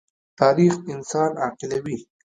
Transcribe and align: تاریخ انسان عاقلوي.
تاریخ 0.39 0.73
انسان 0.93 1.31
عاقلوي. 1.43 1.97